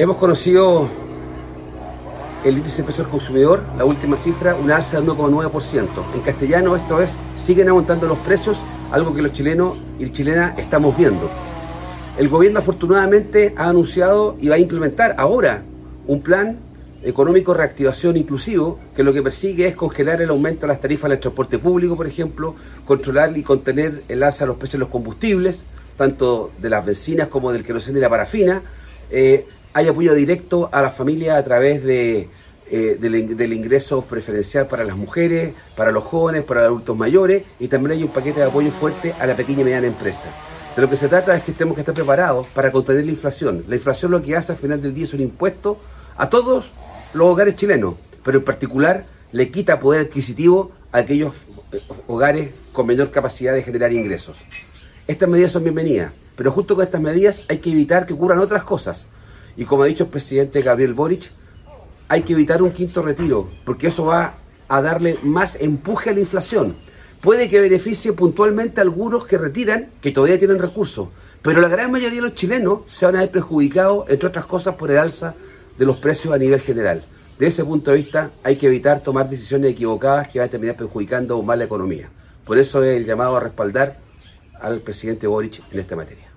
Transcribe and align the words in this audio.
Hemos 0.00 0.16
conocido 0.16 0.88
el 2.44 2.56
índice 2.56 2.82
de 2.82 2.84
precio 2.84 3.02
del 3.02 3.10
consumidor, 3.10 3.64
la 3.76 3.84
última 3.84 4.16
cifra, 4.16 4.54
una 4.54 4.76
alza 4.76 5.00
del 5.00 5.08
1,9%. 5.08 5.88
En 6.14 6.20
castellano 6.20 6.76
esto 6.76 7.02
es, 7.02 7.16
siguen 7.34 7.68
aumentando 7.68 8.06
los 8.06 8.18
precios, 8.18 8.58
algo 8.92 9.12
que 9.12 9.22
los 9.22 9.32
chilenos 9.32 9.76
y 9.98 10.08
chilenas 10.10 10.56
estamos 10.56 10.96
viendo. 10.96 11.28
El 12.16 12.28
gobierno 12.28 12.60
afortunadamente 12.60 13.54
ha 13.56 13.68
anunciado 13.70 14.36
y 14.40 14.46
va 14.46 14.54
a 14.54 14.58
implementar 14.58 15.16
ahora 15.18 15.64
un 16.06 16.22
plan 16.22 16.58
económico 17.02 17.52
reactivación 17.52 18.16
inclusivo, 18.16 18.78
que 18.94 19.02
lo 19.02 19.12
que 19.12 19.20
persigue 19.20 19.66
es 19.66 19.74
congelar 19.74 20.22
el 20.22 20.30
aumento 20.30 20.60
de 20.60 20.68
las 20.68 20.80
tarifas 20.80 21.10
del 21.10 21.18
transporte 21.18 21.58
público, 21.58 21.96
por 21.96 22.06
ejemplo, 22.06 22.54
controlar 22.84 23.36
y 23.36 23.42
contener 23.42 24.04
el 24.06 24.22
alza 24.22 24.44
de 24.44 24.46
los 24.46 24.58
precios 24.58 24.74
de 24.74 24.78
los 24.78 24.90
combustibles, 24.90 25.66
tanto 25.96 26.52
de 26.62 26.70
las 26.70 26.86
bencinas 26.86 27.26
como 27.26 27.50
del 27.50 27.64
queroseno 27.64 27.98
y 27.98 28.00
la 28.00 28.08
parafina, 28.08 28.62
eh, 29.10 29.46
hay 29.78 29.86
apoyo 29.86 30.12
directo 30.12 30.68
a 30.72 30.82
las 30.82 30.92
familias 30.92 31.36
a 31.36 31.44
través 31.44 31.84
de, 31.84 32.28
eh, 32.68 32.96
del, 32.98 33.52
ingreso 33.52 34.02
preferencial 34.02 34.66
para 34.66 34.82
las 34.82 34.96
mujeres, 34.96 35.54
para 35.76 35.92
los 35.92 36.02
jóvenes, 36.02 36.42
para 36.42 36.62
los 36.62 36.68
adultos 36.70 36.96
mayores 36.96 37.44
y 37.60 37.68
también 37.68 37.92
hay 37.92 38.02
un 38.02 38.10
paquete 38.10 38.40
de 38.40 38.46
apoyo 38.46 38.72
fuerte 38.72 39.14
a 39.20 39.24
la 39.24 39.36
pequeña 39.36 39.60
y 39.60 39.64
mediana 39.64 39.86
empresa. 39.86 40.30
De 40.74 40.82
lo 40.82 40.90
que 40.90 40.96
se 40.96 41.06
trata 41.06 41.36
es 41.36 41.44
que 41.44 41.52
tenemos 41.52 41.76
que 41.76 41.82
estar 41.82 41.94
preparados 41.94 42.48
para 42.48 42.72
contener 42.72 43.04
la 43.04 43.12
inflación. 43.12 43.64
La 43.68 43.76
inflación 43.76 44.10
lo 44.10 44.20
que 44.20 44.34
hace 44.34 44.50
al 44.50 44.58
final 44.58 44.82
del 44.82 44.92
día 44.92 45.04
es 45.04 45.14
un 45.14 45.20
impuesto 45.20 45.78
a 46.16 46.28
todos 46.28 46.72
los 47.14 47.28
hogares 47.28 47.54
chilenos, 47.54 47.94
pero 48.24 48.38
en 48.38 48.44
particular 48.44 49.04
le 49.30 49.48
quita 49.52 49.78
poder 49.78 50.02
adquisitivo 50.02 50.72
a 50.90 50.98
aquellos 50.98 51.34
eh, 51.70 51.80
hogares 52.08 52.50
con 52.72 52.84
menor 52.84 53.12
capacidad 53.12 53.54
de 53.54 53.62
generar 53.62 53.92
ingresos. 53.92 54.38
Estas 55.06 55.28
medidas 55.28 55.52
son 55.52 55.62
bienvenidas, 55.62 56.10
pero 56.34 56.50
justo 56.50 56.74
con 56.74 56.84
estas 56.84 57.00
medidas 57.00 57.42
hay 57.48 57.58
que 57.58 57.70
evitar 57.70 58.06
que 58.06 58.14
ocurran 58.14 58.40
otras 58.40 58.64
cosas. 58.64 59.06
Y 59.58 59.64
como 59.64 59.82
ha 59.82 59.86
dicho 59.86 60.04
el 60.04 60.10
presidente 60.10 60.62
Gabriel 60.62 60.94
Boric, 60.94 61.32
hay 62.06 62.22
que 62.22 62.32
evitar 62.32 62.62
un 62.62 62.70
quinto 62.70 63.02
retiro, 63.02 63.48
porque 63.64 63.88
eso 63.88 64.04
va 64.04 64.34
a 64.68 64.80
darle 64.80 65.18
más 65.24 65.56
empuje 65.60 66.10
a 66.10 66.12
la 66.14 66.20
inflación. 66.20 66.76
Puede 67.20 67.48
que 67.48 67.60
beneficie 67.60 68.12
puntualmente 68.12 68.80
a 68.80 68.84
algunos 68.84 69.26
que 69.26 69.36
retiran, 69.36 69.88
que 70.00 70.12
todavía 70.12 70.38
tienen 70.38 70.60
recursos, 70.60 71.08
pero 71.42 71.60
la 71.60 71.66
gran 71.66 71.90
mayoría 71.90 72.20
de 72.20 72.28
los 72.28 72.36
chilenos 72.36 72.82
se 72.88 73.04
van 73.04 73.16
a 73.16 73.20
ver 73.20 73.32
perjudicados, 73.32 74.08
entre 74.08 74.28
otras 74.28 74.46
cosas, 74.46 74.76
por 74.76 74.92
el 74.92 74.98
alza 74.98 75.34
de 75.76 75.84
los 75.84 75.96
precios 75.96 76.32
a 76.32 76.38
nivel 76.38 76.60
general. 76.60 77.02
De 77.36 77.48
ese 77.48 77.64
punto 77.64 77.90
de 77.90 77.96
vista, 77.96 78.30
hay 78.44 78.54
que 78.54 78.68
evitar 78.68 79.00
tomar 79.00 79.28
decisiones 79.28 79.72
equivocadas 79.72 80.28
que 80.28 80.38
van 80.38 80.46
a 80.46 80.50
terminar 80.52 80.76
perjudicando 80.76 81.34
aún 81.34 81.46
más 81.46 81.58
la 81.58 81.64
economía. 81.64 82.08
Por 82.44 82.58
eso 82.58 82.84
es 82.84 82.96
el 82.96 83.04
llamado 83.04 83.36
a 83.36 83.40
respaldar 83.40 83.98
al 84.60 84.78
presidente 84.78 85.26
Boric 85.26 85.60
en 85.72 85.80
esta 85.80 85.96
materia. 85.96 86.27